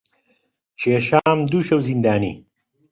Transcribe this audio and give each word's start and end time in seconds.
کێشام 0.79 1.39
دوو 1.51 1.61
شەو 1.67 1.81
زیندانی 1.87 2.33